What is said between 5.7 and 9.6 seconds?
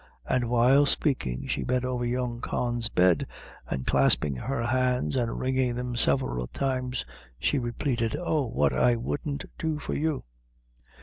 them several times, she repeated "oh what wouldn't I